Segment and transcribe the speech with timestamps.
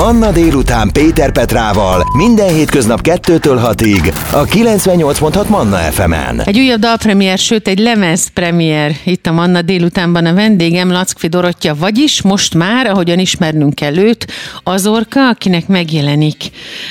[0.00, 6.40] Manna délután Péter Petrával minden hétköznap 2-től 6-ig a 98.6 Manna FM-en.
[6.44, 12.22] Egy újabb dalpremier, sőt egy lemezpremier itt a Manna délutánban a vendégem Lackfi Dorottya, vagyis
[12.22, 14.26] most már, ahogyan ismernünk kell őt,
[14.62, 16.50] az orka, akinek megjelenik,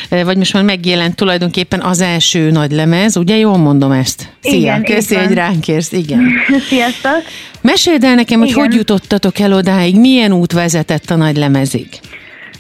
[0.10, 4.30] vagy most már megjelent tulajdonképpen az első nagy lemez, ugye jól mondom ezt?
[4.42, 6.32] Szia, Igen, köszi, hogy ránk érsz, igen.
[6.70, 7.24] Sziasztok!
[7.62, 8.60] Meséld el nekem, hogy Igen.
[8.60, 11.88] hogy jutottatok el odáig, milyen út vezetett a nagy lemezig?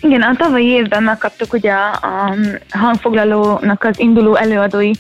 [0.02, 2.36] Igen, a tavalyi évben megkaptuk ugye a, a
[2.70, 4.92] hangfoglalónak az induló előadói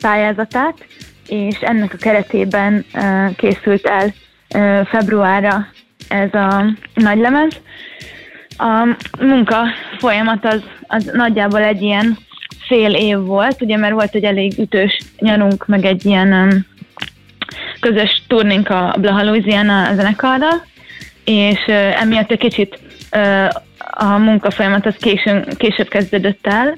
[0.00, 0.86] pályázatát,
[1.26, 4.14] és ennek a keretében uh, készült el
[4.54, 5.66] uh, februárra
[6.08, 7.60] ez a nagylemez.
[8.58, 9.66] A munka
[9.98, 12.18] folyamat az, az nagyjából egy ilyen
[12.66, 16.66] fél év volt, ugye mert volt egy elég ütős nyarunk, meg egy ilyen um,
[17.80, 20.64] közös turnénk a Blaha Louisiana zenekarral,
[21.24, 22.78] és uh, emiatt egy kicsit
[23.90, 26.74] a munkafolyamat az későn, később kezdődött el,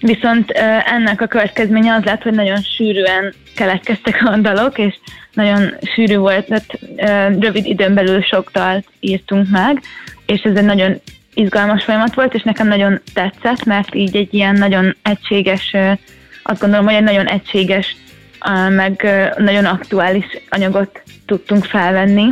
[0.00, 0.50] viszont
[0.86, 4.94] ennek a következménye az lett, hogy nagyon sűrűen keletkeztek a dalok, és
[5.32, 6.78] nagyon sűrű volt, tehát
[7.40, 9.80] rövid időn belül sok dalt írtunk meg,
[10.26, 11.00] és ez egy nagyon
[11.34, 15.76] izgalmas folyamat volt, és nekem nagyon tetszett, mert így egy ilyen nagyon egységes,
[16.42, 17.96] azt gondolom, hogy egy nagyon egységes,
[18.68, 22.24] meg nagyon aktuális anyagot tudtunk felvenni,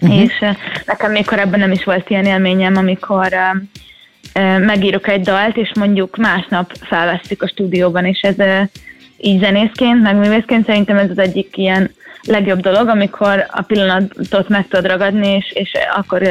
[0.00, 0.20] uh-huh.
[0.20, 0.44] és
[0.86, 3.28] nekem még korábban nem is volt ilyen élményem, amikor
[4.58, 8.68] megírok egy dalt, és mondjuk másnap felvesztük a stúdióban, és ez
[9.16, 11.90] így zenészként, meg művészként szerintem ez az egyik ilyen
[12.22, 16.22] legjobb dolog, amikor a pillanatot meg tudod ragadni, és, és akkor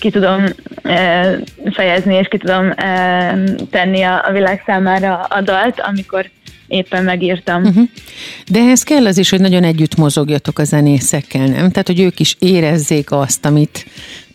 [0.00, 0.44] ki tudom
[1.70, 2.74] fejezni, és ki tudom
[3.70, 6.30] tenni a világ számára a dalt, amikor
[6.72, 7.62] éppen megírtam.
[7.62, 7.88] Uh-huh.
[8.50, 11.70] De ehhez kell az is, hogy nagyon együtt mozogjatok a zenészekkel, nem?
[11.70, 13.86] Tehát, hogy ők is érezzék azt, amit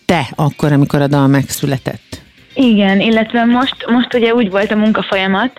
[0.06, 2.22] te akkor, amikor a dal megszületett.
[2.54, 5.52] Igen, illetve most, most ugye úgy volt a munkafolyamat,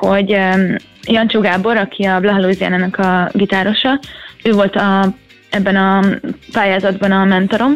[0.00, 4.00] hogy um, Jancsó Gábor, aki a Blaha Louisiana-nak a gitárosa,
[4.42, 5.14] ő volt a,
[5.50, 6.04] ebben a
[6.52, 7.72] pályázatban a mentorom,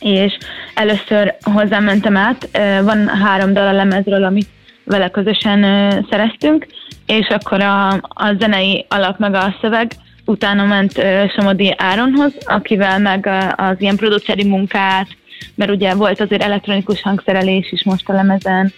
[0.00, 0.38] és
[0.74, 4.48] először hozzám mentem át, uh, van három dal a lemezről, amit
[4.84, 6.66] vele közösen uh, szereztünk,
[7.06, 9.90] és akkor a, a zenei alap meg a szöveg
[10.24, 15.08] utána ment uh, Somodi Áronhoz, akivel meg uh, az ilyen produceri munkát,
[15.54, 18.72] mert ugye volt azért elektronikus hangszerelés is most a lemezen,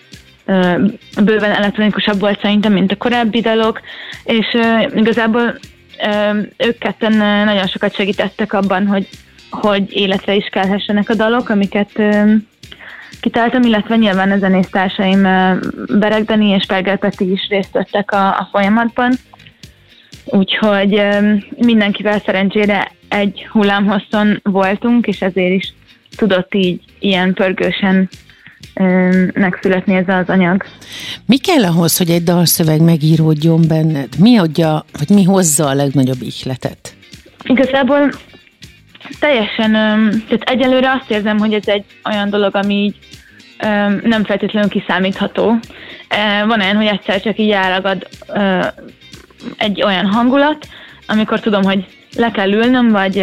[1.25, 3.81] bőven elektronikusabb volt szerintem, mint a korábbi dalok,
[4.25, 5.59] és uh, igazából
[5.99, 9.09] uh, ők ketten uh, nagyon sokat segítettek abban, hogy,
[9.51, 12.03] hogy életre is kelhessenek a dalok, amiket
[13.21, 15.59] kitáltam, illetve nyilván a zenésztársaim uh,
[15.99, 19.12] Bereg Dani és Perger Peti is részt vettek a, a folyamatban,
[20.25, 21.03] úgyhogy
[21.56, 25.75] mindenkivel szerencsére egy hullámhosszon voltunk, és ezért is
[26.17, 28.09] tudott így ilyen pörgősen
[29.33, 30.65] megszületni ez az anyag.
[31.27, 34.09] Mi kell ahhoz, hogy egy dalszöveg megíródjon benned?
[34.19, 36.97] Mi adja, vagy mi hozza a legnagyobb ihletet?
[37.45, 38.11] Igazából
[39.21, 39.73] teljesen,
[40.29, 42.97] tehát egyelőre azt érzem, hogy ez egy olyan dolog, ami így
[44.03, 45.59] nem feltétlenül kiszámítható.
[46.47, 48.09] Van olyan, hogy egyszer csak így elragad
[49.57, 50.67] egy olyan hangulat,
[51.07, 51.87] amikor tudom, hogy
[52.17, 53.15] le kell ülnöm, vagy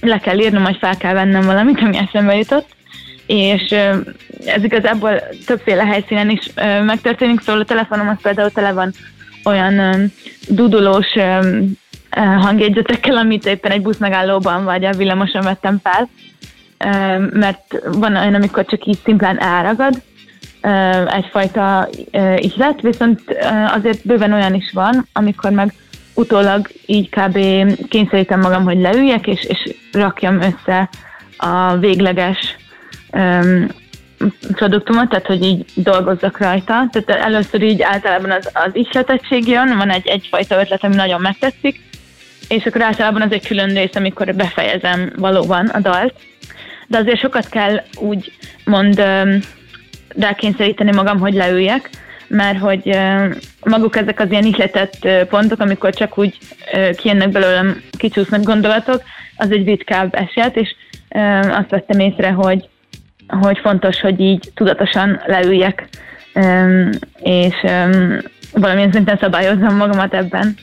[0.00, 2.68] le kell írnom, vagy fel kell vennem valamit, ami eszembe jutott,
[3.26, 3.74] és
[4.44, 6.50] ez igazából többféle helyszínen is
[6.84, 8.92] megtörténik, szóval a telefonom az például tele van
[9.44, 10.12] olyan
[10.48, 11.06] dudulós
[12.38, 16.08] hangjegyzetekkel, amit éppen egy buszmegállóban vagy a villamoson vettem fel,
[17.32, 20.02] mert van olyan, amikor csak így szimplán elragad,
[21.06, 25.72] egyfajta uh, ihlet, viszont uh, azért bőven olyan is van, amikor meg
[26.14, 27.38] utólag így kb.
[27.88, 30.88] kényszerítem magam, hogy leüljek, és, és rakjam össze
[31.36, 32.56] a végleges
[33.12, 33.66] um,
[34.52, 36.88] produktumot, tehát hogy így dolgozzak rajta.
[36.90, 41.80] Tehát először így általában az, az ihletettség jön, van egy, egyfajta ötlet, ami nagyon megtetszik,
[42.48, 46.14] és akkor általában az egy külön rész, amikor befejezem valóban a dalt.
[46.88, 48.32] De azért sokat kell úgy
[48.64, 49.02] mond
[50.16, 51.90] rákényszeríteni magam, hogy leüljek,
[52.28, 52.98] mert hogy
[53.64, 56.38] maguk ezek az ilyen ihletett pontok, amikor csak úgy
[56.96, 59.02] kijönnek belőlem, kicsúsznak gondolatok,
[59.36, 60.74] az egy ritkább eset, és
[61.50, 62.68] azt vettem észre, hogy,
[63.28, 65.88] hogy fontos, hogy így tudatosan leüljek,
[67.22, 67.54] és
[68.52, 70.56] valamilyen szinten szabályozzam magamat ebben.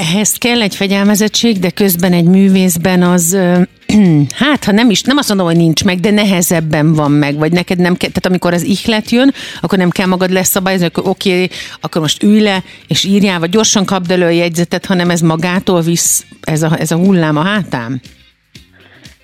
[0.00, 3.38] Ehhez kell egy fegyelmezettség, de közben egy művészben az,
[4.42, 7.52] hát ha nem is, nem azt mondom, hogy nincs meg, de nehezebben van meg, vagy
[7.52, 9.30] neked nem kell, tehát amikor az ihlet jön,
[9.60, 11.48] akkor nem kell magad leszabályozni, akkor oké, okay,
[11.80, 15.80] akkor most ülj le, és írjál, vagy gyorsan kapd elő a jegyzetet, hanem ez magától
[15.80, 18.00] visz, ez a, ez a hullám a hátám.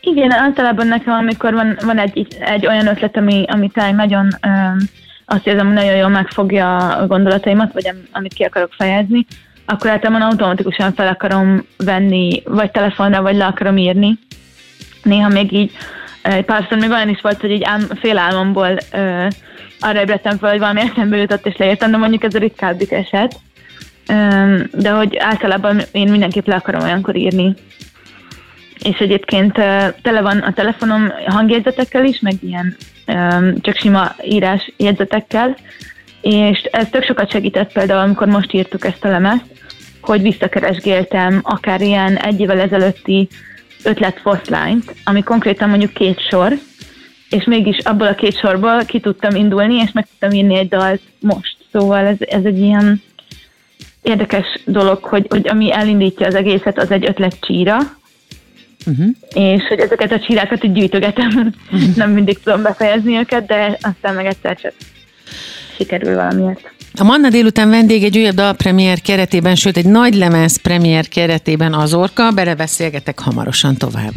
[0.01, 4.77] Igen, általában nekem, amikor van, van egy, egy olyan ötlet, ami, ami nagyon um,
[5.25, 9.27] azt érzem, hogy nagyon jól megfogja a gondolataimat, vagy amit ki akarok fejezni,
[9.67, 14.19] akkor általában automatikusan fel akarom venni, vagy telefonra, vagy le akarom írni.
[15.03, 15.71] Néha még így,
[16.23, 19.27] egy párszor még olyan is volt, hogy így ám, fél álmomból uh,
[19.81, 23.41] arra ébredtem fel, hogy valami eszembe jutott és leírtam, de mondjuk ez a ritkábbik eset.
[24.09, 27.55] Um, de hogy általában én mindenképp le akarom olyankor írni.
[28.83, 32.77] És egyébként uh, tele van a telefonom hangjegyzetekkel is, meg ilyen
[33.07, 35.57] um, csak sima írás jegyzetekkel,
[36.21, 39.45] és ez tök sokat segített például, amikor most írtuk ezt a lemezt,
[40.07, 43.29] hogy visszakeresgéltem akár ilyen egy évvel ezelőtti
[43.83, 46.53] ötlet foszlányt, ami konkrétan mondjuk két sor,
[47.31, 51.01] és mégis abból a két sorból ki tudtam indulni, és meg tudtam írni egy dalt
[51.21, 51.57] most.
[51.73, 53.03] Szóval ez, ez egy ilyen
[54.03, 57.79] érdekes dolog, hogy, hogy ami elindítja az egészet, az egy ötlet csíra,
[58.87, 59.07] uh-huh.
[59.35, 61.97] és hogy ezeket a csírákat így gyűjtögetem, uh-huh.
[61.97, 64.73] nem mindig tudom befejezni őket, de aztán meg egyszer csak
[65.77, 66.75] sikerül valamiért.
[66.99, 71.95] A Manna délután vendég egy újabb dalpremiér keretében, sőt egy nagy lemez premier keretében az
[71.95, 74.13] Orka, belebeszélgetek hamarosan tovább.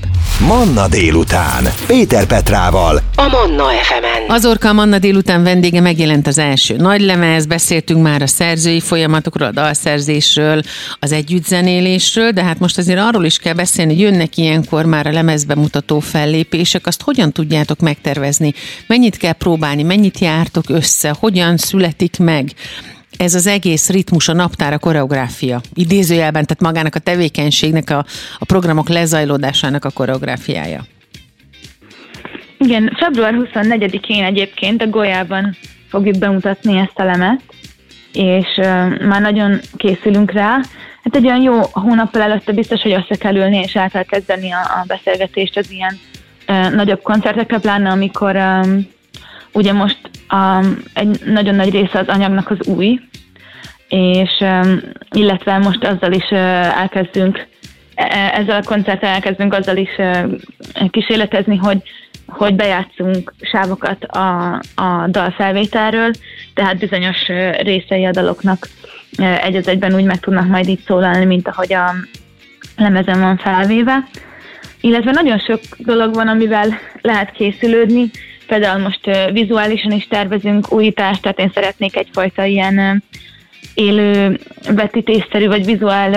[0.47, 4.35] Manna délután, Péter Petrával, a Manna FM-en.
[4.35, 8.79] Az Orka a Manna délután vendége megjelent az első nagy lemez, beszéltünk már a szerzői
[8.79, 10.61] folyamatokról, a dalszerzésről,
[10.99, 15.11] az együttzenélésről, de hát most azért arról is kell beszélni, hogy jönnek ilyenkor már a
[15.11, 18.53] lemezbe mutató fellépések, azt hogyan tudjátok megtervezni,
[18.87, 22.51] mennyit kell próbálni, mennyit jártok össze, hogyan születik meg
[23.17, 25.61] ez az egész ritmus, a naptár, a koreográfia.
[25.73, 28.05] Idézőjelben, tehát magának a tevékenységnek, a,
[28.39, 30.85] a programok lezajlódásának a koreográfiája.
[32.57, 35.55] Igen, február 24-én egyébként a Golyában
[35.89, 37.41] fogjuk bemutatni ezt a lemet,
[38.13, 38.65] és uh,
[39.05, 40.59] már nagyon készülünk rá.
[41.03, 44.51] Hát egy olyan jó hónappal előtte biztos, hogy össze kell ülni, és el kell kezdeni
[44.51, 45.99] a, a beszélgetést az ilyen
[46.47, 48.87] uh, nagyobb koncertekre, pláne amikor um,
[49.53, 49.99] ugye most
[50.33, 52.99] um, egy nagyon nagy része az anyagnak az új,
[53.87, 54.81] és um,
[55.11, 57.47] illetve most azzal is uh, elkezdünk,
[57.95, 61.81] e, e, ezzel a koncerttel elkezdünk azzal is uh, kísérletezni, hogy
[62.29, 66.11] hogy bejátszunk sávokat a, a dalfelvételről,
[66.53, 67.27] tehát bizonyos
[67.61, 68.67] részei a daloknak
[69.17, 71.93] egy az egyben úgy meg tudnak majd így szólalni, mint ahogy a
[72.77, 74.07] lemezen van felvéve.
[74.81, 78.11] Illetve nagyon sok dolog van, amivel lehet készülődni,
[78.49, 83.03] Például most vizuálisan is tervezünk újítást, tehát én szeretnék egyfajta ilyen
[83.73, 86.13] élő vetítésszerű, vagy vizuál,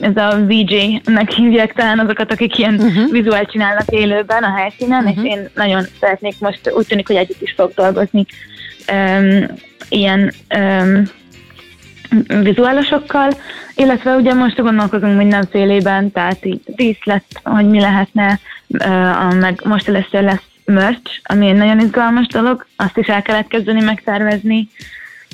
[0.00, 3.10] ez a VJ-nek hívják talán azokat, akik ilyen uh-huh.
[3.10, 5.24] vizuál csinálnak élőben a helyszínen, uh-huh.
[5.24, 8.26] és én nagyon szeretnék most, úgy tűnik, hogy együtt is fog dolgozni
[8.92, 9.44] um,
[9.88, 11.02] ilyen um,
[12.42, 13.30] vizuálosokkal,
[13.74, 20.22] illetve ugye most gondolkozunk mindenfélében, tehát így díszlet, hogy mi lehetne, uh, meg most először
[20.22, 24.68] lesz merch, ami egy nagyon izgalmas dolog, azt is el kellett kezdeni megszervezni,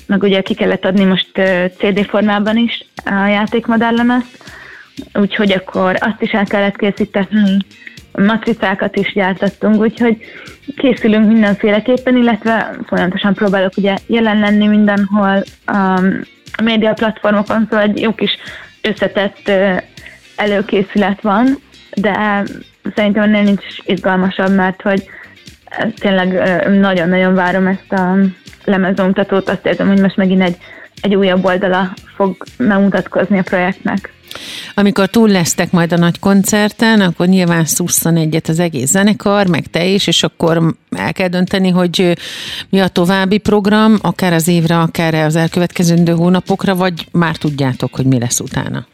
[0.07, 1.31] meg ugye ki kellett adni most
[1.79, 4.25] CD formában is a játékmodellem
[5.15, 7.57] úgyhogy akkor azt is el kellett készíteni,
[8.13, 10.17] matricákat is gyártottunk, úgyhogy
[10.77, 16.01] készülünk mindenféleképpen, illetve folyamatosan próbálok ugye jelen lenni mindenhol a
[16.63, 18.31] média platformokon, szóval egy jó kis
[18.83, 19.51] összetett
[20.37, 21.59] előkészület van,
[21.95, 22.45] de
[22.95, 25.05] szerintem ennél nincs izgalmasabb, mert hogy
[25.99, 26.29] tényleg
[26.69, 28.17] nagyon-nagyon várom ezt a
[28.65, 30.57] lemezomtatót, azt érzem, hogy most megint egy,
[31.01, 34.13] egy újabb oldala fog bemutatkozni a projektnek.
[34.75, 39.67] Amikor túl lesztek majd a nagy koncerten, akkor nyilván szusszan egyet az egész zenekar, meg
[39.67, 42.17] te is, és akkor el kell dönteni, hogy
[42.71, 48.07] mi a további program, akár az évre, akár az elkövetkezendő hónapokra, vagy már tudjátok, hogy
[48.07, 48.87] mi lesz utána?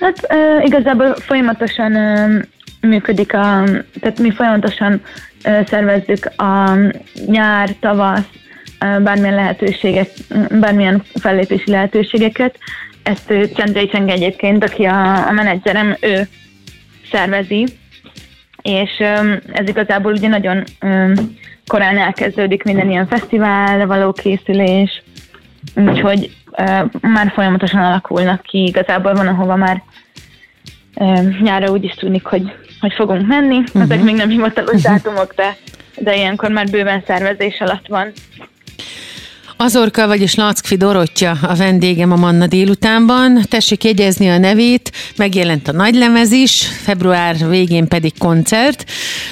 [0.00, 2.28] Hát e, igazából folyamatosan e,
[2.80, 3.64] működik a,
[4.00, 5.00] tehát mi folyamatosan
[5.42, 6.76] szervezzük a
[7.26, 8.28] nyár, tavasz,
[8.78, 10.10] bármilyen lehetőséget,
[10.60, 12.58] bármilyen fellépési lehetőségeket.
[13.02, 16.28] Ezt Csendrei Cseng egyébként, aki a, a menedzserem, ő
[17.10, 17.66] szervezi,
[18.62, 18.90] és
[19.52, 20.64] ez igazából ugye nagyon
[21.66, 25.02] korán elkezdődik minden ilyen fesztivál, való készülés,
[25.74, 26.36] úgyhogy
[27.00, 29.82] már folyamatosan alakulnak ki, igazából van, ahova már
[31.42, 33.58] nyára úgy is tűnik, hogy hogy fogunk menni.
[33.58, 33.82] Uh-huh.
[33.82, 35.56] Ezek még nem hivatalos dátumok, de,
[35.96, 38.12] de ilyenkor már bőven szervezés alatt van.
[39.64, 43.44] Azorka, vagyis Lackfi Dorottya a vendégem a Manna délutánban.
[43.48, 48.84] Tessék jegyezni a nevét, megjelent a nagylemez is, február végén pedig koncert.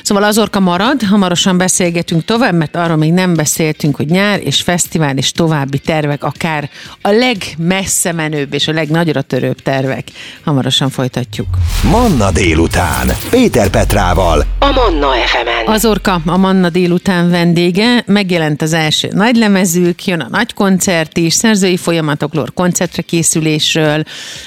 [0.02, 5.16] Szóval Azorka marad, hamarosan beszélgetünk tovább, mert arról még nem beszéltünk, hogy nyár és fesztivál
[5.16, 6.70] és további tervek, akár
[7.02, 10.08] a legmessze menőbb és a legnagyra törőbb tervek.
[10.44, 11.46] Hamarosan folytatjuk.
[11.90, 13.10] Manna délután.
[13.30, 14.44] Péter Petrával.
[14.58, 15.74] A Manna FM-en.
[15.74, 21.76] Azorka a Manna délután vendége, megjelent az első nagylemezük, jön a nagy koncert is, szerzői
[21.76, 24.02] folyamatokról, koncertre készülésről,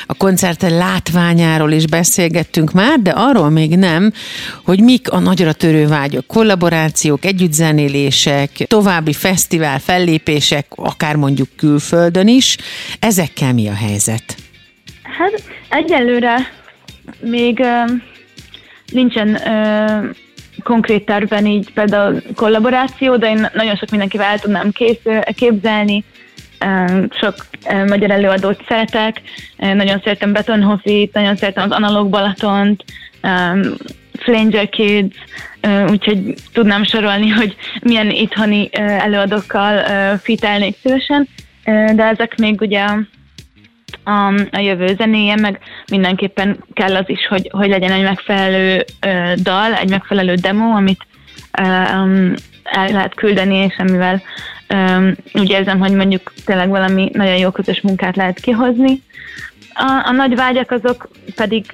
[0.06, 4.12] a koncert látványáról is beszélgettünk már, de arról még nem,
[4.64, 12.58] hogy mik a nagyra törő vágyok, kollaborációk, együttzenélések, további fesztivál, fellépések, akár mondjuk külföldön is.
[13.00, 14.36] Ezekkel mi a helyzet?
[15.04, 16.52] Hát egyelőre
[17.20, 17.92] még uh,
[18.92, 20.16] nincsen uh,
[20.64, 24.72] konkrét tervben így például kollaboráció, de én nagyon sok mindenkivel el tudnám
[25.36, 26.04] képzelni,
[27.20, 27.36] sok
[27.88, 29.22] magyar előadót szeretek,
[29.58, 32.84] nagyon szeretem Betonhofit, nagyon szeretem az Analóg Balatont,
[34.20, 35.16] Flanger Kids,
[35.90, 39.84] úgyhogy tudnám sorolni, hogy milyen itthoni előadókkal
[40.18, 41.28] fitelnék szívesen,
[41.96, 42.86] de ezek még ugye
[44.04, 45.60] a, a jövő zenéje, meg
[45.92, 51.06] mindenképpen kell az is, hogy, hogy legyen egy megfelelő uh, dal, egy megfelelő demo, amit
[51.62, 52.34] um,
[52.64, 54.22] el lehet küldeni, és amivel
[54.70, 59.02] um, úgy érzem, hogy mondjuk tényleg valami nagyon jó közös munkát lehet kihozni.
[59.74, 61.66] A, a nagy vágyak azok pedig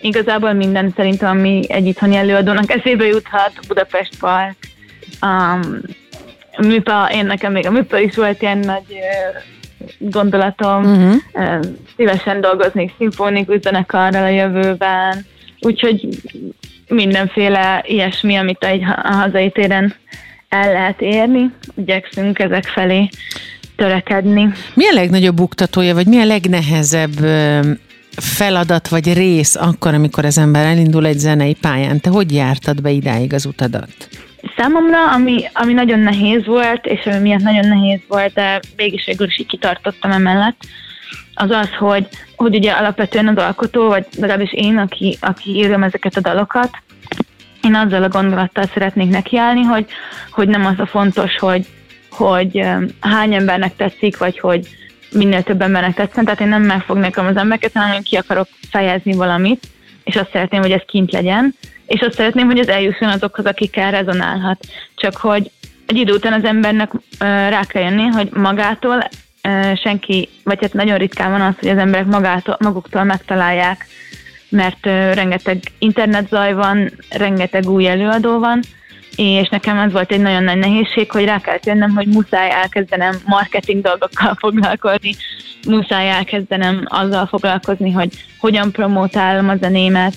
[0.00, 4.56] igazából minden szerintem, ami egy itthoni előadónak eszébe juthat, Budapest Park,
[5.22, 5.80] um,
[6.58, 8.98] műpa, én nekem még a műpa is volt ilyen nagy
[9.98, 10.84] gondolatom.
[10.84, 11.60] Uh-huh.
[11.96, 15.26] Szívesen dolgoznék szimfonikus zenekarral a jövőben,
[15.60, 16.08] úgyhogy
[16.88, 19.94] mindenféle ilyesmi, amit a hazai téren
[20.48, 23.08] el lehet érni, igyekszünk ezek felé
[23.76, 24.48] törekedni.
[24.74, 27.14] Mi a legnagyobb buktatója, vagy mi a legnehezebb
[28.16, 32.00] feladat vagy rész akkor, amikor az ember elindul egy zenei pályán?
[32.00, 34.08] Te hogy jártad be idáig az utadat?
[34.56, 39.26] Számomra, ami, ami nagyon nehéz volt, és ami miatt nagyon nehéz volt, de mégis végül
[39.26, 40.56] is így kitartottam emellett,
[41.34, 46.16] az az, hogy, hogy ugye alapvetően az alkotó, vagy legalábbis én, aki, aki írom ezeket
[46.16, 46.70] a dalokat,
[47.62, 49.86] én azzal a gondolattal szeretnék nekiállni, hogy,
[50.30, 51.66] hogy nem az a fontos, hogy,
[52.10, 52.62] hogy
[53.00, 54.68] hány embernek tetszik, vagy hogy
[55.12, 59.12] minél több embernek tetszen, tehát én nem megfognékom az embereket, hanem én ki akarok fejezni
[59.12, 59.66] valamit,
[60.04, 61.54] és azt szeretném, hogy ez kint legyen,
[61.88, 64.66] és azt szeretném, hogy ez eljusson azokhoz, akikkel rezonálhat.
[64.94, 65.50] Csak hogy
[65.86, 69.08] egy idő után az embernek rá kell jönni, hogy magától
[69.82, 73.86] senki, vagy hát nagyon ritkán van az, hogy az emberek magától, maguktól megtalálják,
[74.48, 78.60] mert rengeteg internetzaj van, rengeteg új előadó van,
[79.16, 83.14] és nekem ez volt egy nagyon nagy nehézség, hogy rá kellett jönnöm, hogy muszáj elkezdenem
[83.24, 85.14] marketing dolgokkal foglalkozni,
[85.66, 90.14] muszáj elkezdenem azzal foglalkozni, hogy hogyan promótálom a zenémet,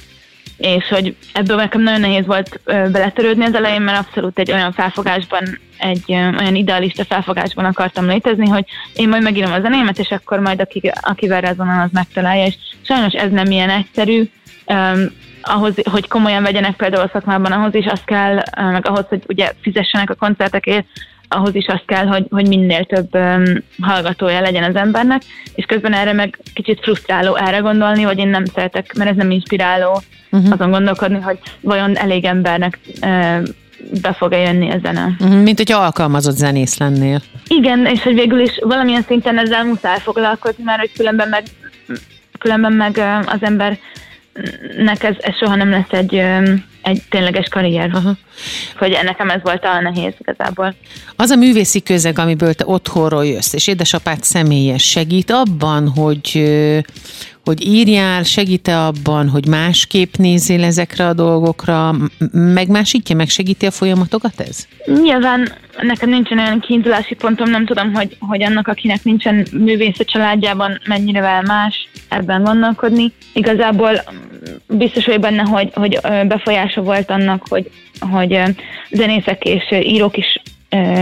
[0.62, 5.60] és hogy ebből nekem nagyon nehéz volt beletörődni az elején, mert abszolút egy olyan felfogásban,
[5.78, 10.62] egy olyan idealista felfogásban akartam létezni, hogy én majd megírom a zenémet, és akkor majd
[10.62, 14.30] aki, akivel rezonál, az megtalálja, és sajnos ez nem ilyen egyszerű.
[14.66, 19.24] Um, ahhoz, hogy komolyan vegyenek például a szakmában, ahhoz is azt kell, meg ahhoz, hogy
[19.28, 20.86] ugye fizessenek a koncertekért,
[21.28, 23.44] ahhoz is azt kell, hogy, hogy minél több um,
[23.82, 25.22] hallgatója legyen az embernek,
[25.56, 29.32] és közben erre meg kicsit frusztráló erre gondolni, hogy én nem szeretek, mert ez nem
[29.32, 30.52] inspiráló uh-huh.
[30.52, 33.48] azon gondolkodni, hogy vajon elég embernek uh,
[34.02, 35.16] be fog-e jönni a zene.
[35.20, 37.22] Uh-huh, mint hogyha alkalmazott zenész lennél.
[37.48, 41.44] Igen, és hogy végül is valamilyen szinten ezzel muszáj foglalkozni, mert hogy különben meg,
[42.40, 43.78] különben meg az ember
[44.78, 46.24] nek ez, ez soha nem lesz egy,
[46.82, 47.90] egy tényleges karrier.
[47.94, 48.14] Aha.
[48.78, 50.76] Hogy nekem ez volt a nehéz igazából.
[51.16, 56.44] Az a művészi közeg, amiből te otthonról jössz, és édesapád személyes segít abban, hogy,
[57.46, 61.96] hogy írjál, segít-e abban, hogy másképp nézzél ezekre a dolgokra,
[62.32, 64.68] megmásítja, megsegíti a folyamatokat ez?
[65.02, 70.04] Nyilván nekem nincsen olyan kiindulási pontom, nem tudom, hogy, hogy annak, akinek nincsen művész a
[70.04, 73.14] családjában, mennyire más ebben gondolkodni.
[73.34, 74.04] Igazából
[74.68, 78.42] biztos vagy benne, hogy, hogy befolyása volt annak, hogy, hogy
[78.90, 80.42] zenészek és írók is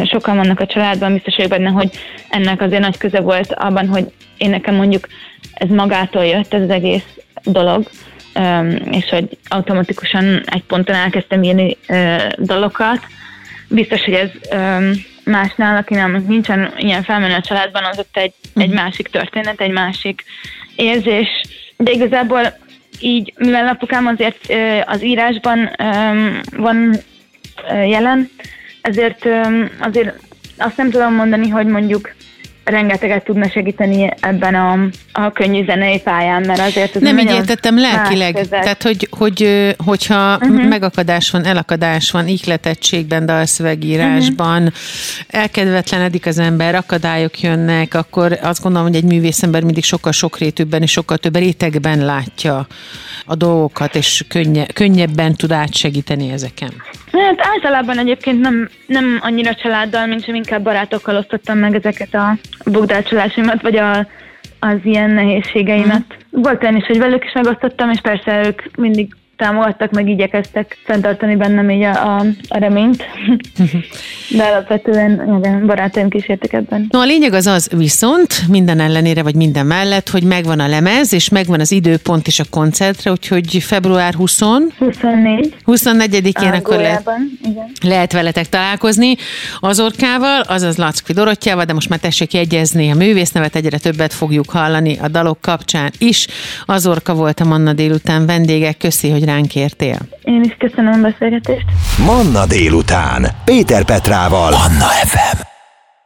[0.06, 1.90] sokan vannak a családban, biztos vagyok benne, hogy
[2.30, 5.08] ennek azért nagy köze volt abban, hogy én nekem mondjuk
[5.54, 7.06] ez magától jött, ez az egész
[7.44, 7.90] dolog,
[8.92, 11.78] és hogy automatikusan egy ponton elkezdtem írni
[12.38, 13.00] dalokat.
[13.68, 14.30] Biztos, hogy ez
[15.24, 18.76] másnál, akinek nincsen ilyen felmenő a családban, az ott egy, egy mhm.
[18.76, 20.24] másik történet, egy másik
[20.76, 21.28] érzés,
[21.78, 22.58] de igazából
[23.00, 24.54] így, mivel apukám azért
[24.86, 25.70] az írásban
[26.58, 26.96] van
[27.68, 28.30] jelen,
[28.82, 29.28] ezért
[29.80, 30.14] azért
[30.58, 32.12] azt nem tudom mondani, hogy mondjuk
[32.70, 37.80] rengeteget tudna segíteni ebben a, a könnyű zenei pályán, mert azért ez Nem így értettem
[37.80, 40.68] lelkileg, tehát hogy, hogy hogyha uh-huh.
[40.68, 44.76] megakadás van, elakadás van, ihletettségben, dalszövegírásban, uh-huh.
[45.28, 50.92] elkedvetlenedik az ember, akadályok jönnek, akkor azt gondolom, hogy egy művészember mindig sokkal sokrétűbben és
[50.92, 52.68] sokkal több rétegben látja
[53.26, 56.74] a dolgokat, és könnye, könnyebben tud átsegíteni ezeken.
[57.12, 62.38] Hát általában egyébként nem, nem annyira családdal, mint sem inkább barátokkal osztottam meg ezeket a
[62.66, 63.98] bukdácsolásimat, vagy a,
[64.60, 66.06] az ilyen nehézségeimet.
[66.38, 66.42] Mm.
[66.42, 71.36] Volt olyan is, hogy velük is megosztottam, és persze ők mindig támogattak, meg igyekeztek fenntartani
[71.36, 73.04] bennem így a, a, a reményt.
[74.38, 76.88] De alapvetően igen, barátaim kísértek ebben.
[76.90, 81.14] No, a lényeg az az viszont, minden ellenére, vagy minden mellett, hogy megvan a lemez,
[81.14, 85.56] és megvan az időpont is a koncertre, úgyhogy február 20 24.
[85.66, 87.10] 24-én akkor lehet,
[87.44, 87.72] igen.
[87.82, 89.16] lehet veletek találkozni
[89.60, 94.50] az orkával, azaz Lackfi Dorottyával, de most már tessék jegyezni a művésznevet, egyre többet fogjuk
[94.50, 96.28] hallani a dalok kapcsán is.
[96.66, 99.98] Az orka volt a Manna délután vendége, köszi, hogy ránk értél.
[100.24, 101.66] Én is köszönöm a beszélgetést.
[102.06, 103.28] Manna délután.
[103.46, 104.52] Péter Petrával.
[104.52, 105.59] Manna FM.